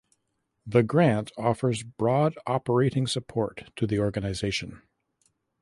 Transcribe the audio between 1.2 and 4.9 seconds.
offers broad operating support to the organization.